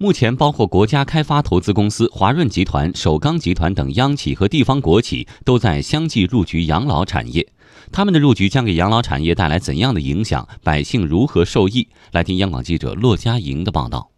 [0.00, 7.48] 目前，包括国家开发投资公司、华润集团、首钢集团等央企和地方国企都在相继入局养老产业。
[7.90, 10.48] 他们的入局将给养老产业带来怎样的影响？
[10.62, 11.88] 百姓如何受益？
[12.12, 14.12] 来听央广记者骆佳莹的报道。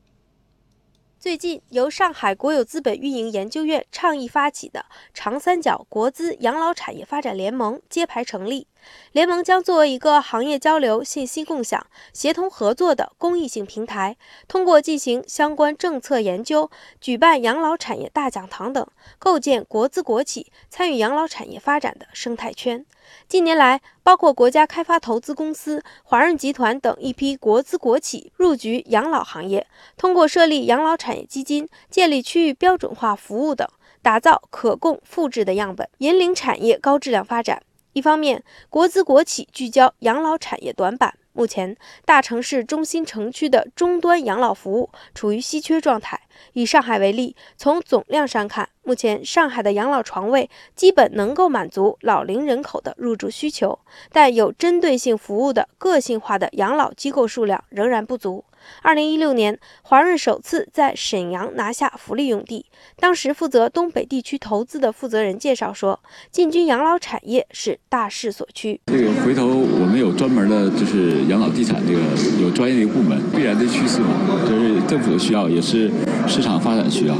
[1.18, 4.84] 最近，由上海国有资本运营研究院倡议发起的
[5.14, 8.66] 长三角国资养老产业发展联盟揭牌成立。
[9.12, 14.16] 联盟将作为一个行业交流、信息共享、协同合作的公益性平台，
[14.46, 16.70] 通过进行相关政策研究、
[17.00, 18.86] 举办养老产业大讲堂等，
[19.18, 22.84] 构建国资国企参与养老产业发展的生态圈。
[23.26, 33.68] 近年来，包括国家开发投资公司、华润集团等一批国资国企入局养老行业，通过设立养老产业基金、建立区域标准化服务等，
[34.00, 37.62] 打造可供复制的样本，引领产业高质量发展。
[37.92, 46.20] 一方面，国资国企聚焦养老产业短板，目前大城市中心城区的终端养老服务处于稀缺状态。
[46.52, 53.78] 以上海为例，从总量上看，目前上海的养老床位基本能够满足老龄人口的入住需求，
[54.12, 58.44] 但有针对性服务的个性化的养老机构数量仍然不足。
[58.82, 62.66] 二零一六年，华润首次在沈阳拿下福利用地。
[62.98, 65.98] 当时负责东北地区投资的负责人介绍说，
[66.30, 68.78] 进军养老产业是大势所趋。
[68.86, 72.00] 这个回头我们有专门的，就是养老地产这个
[72.38, 74.12] 有专业的一个部门，必然的趋势嘛，
[74.46, 75.90] 就是政府的需要，也是
[76.30, 77.16] 市场发展需要。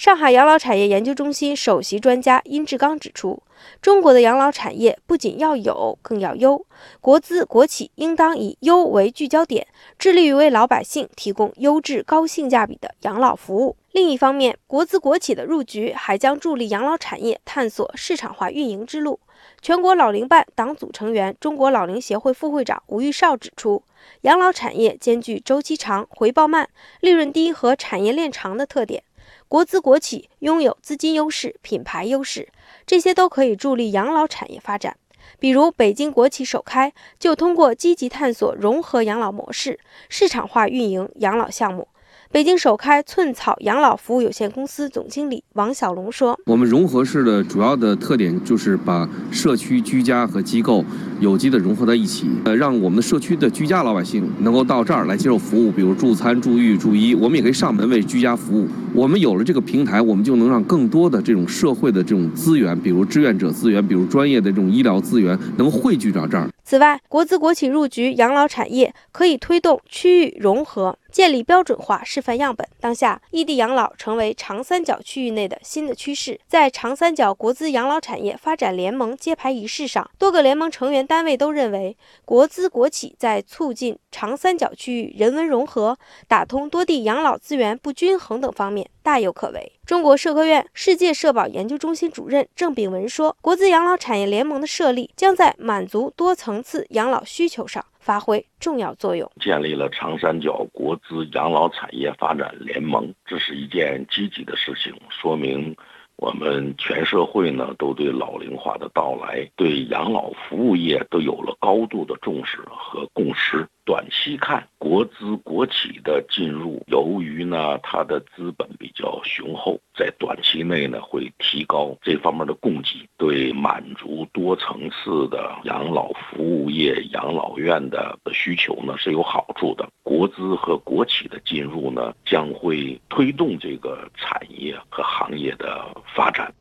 [0.00, 3.42] 上海养老产业研究中心首席专家殷志刚指出。
[3.82, 6.64] 中国的养老产业不仅要有，更要优。
[7.02, 9.66] 国资国企应当以优为聚焦点，
[9.98, 13.76] 致力于为老百姓提供优质、高性价比的养老服务。
[13.92, 19.20] 另一方面，国资国企的入局还将助力养老产业探索市场化运营之路。
[19.60, 23.82] 全国老龄办党组成员、中国老龄协会副会长吴玉绍指出，
[24.22, 29.02] 养老产业兼具周期长、回报慢、利润低和产业链长的特点。
[29.50, 32.46] 国资国企拥有资金优势、品牌优势，
[32.86, 34.96] 这些都可以助力养老产业发展。
[35.40, 41.88] 比如，北京国企首开就通过积极探索融合养老模式，市场化运营养老项目。
[42.32, 50.84] 北京首开寸草养老服务有限公司总经理王小龙说：“我们融合式的主要的特点就是把社区、居家和机构
[51.18, 58.68] 有机的融合在一起，呃，让我们的社区的居家老百姓能够到这儿来接受服务，比如助餐、助浴、助医，我们也可以上门为居家服务。
[58.92, 72.66] 我们有了这个平台，我们就能让更多的这种社会的这种资源，比如志愿者资源，比如专业的这种医疗资源，能汇聚到这儿。”此外，国资国企入局养老产业，可以推动区域融合，建立标准化示范样本。
[72.80, 76.40] 当下，异地养老成为长三角区域内的新的趋势。
[76.46, 89.72] 在长三角国资养老产业发展联盟揭牌仪式上，多个联盟成员单位都认为，国资国企在促进长三角区域人文融合、打通多地养老资源不均衡等方面大有可为。
[89.84, 99.30] 中国社科院世界社保研究中心主任郑炳文说：“国资养老产业联盟的设立，将在满足多层次养老需求上发挥重要作用。
[99.40, 105.76] 建立了长三角国资养老产业发展联盟，这是一件积极的事情，说明
[106.16, 129.88] 我们全社会呢都对老龄化的到来，对养老服务业都有了高度的重视和共识。”短期看，国资国企的进入，由于呢它的资本比较雄厚，在短期内呢会提高这方面的供给，对满足多层次的养老服务业、养老院的需求呢是有好处的。
[130.04, 135.84] 国资和国企的进入呢，将会推动这个产业和行业的
[136.14, 136.54] 发展。